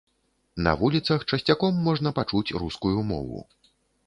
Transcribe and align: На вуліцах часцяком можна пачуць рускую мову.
На 0.67 0.71
вуліцах 0.79 1.25
часцяком 1.31 1.77
можна 1.89 2.15
пачуць 2.21 2.45
рускую 2.65 2.97
мову. 3.13 3.45